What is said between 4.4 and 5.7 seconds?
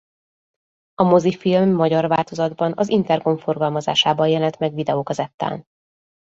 meg videókazettán.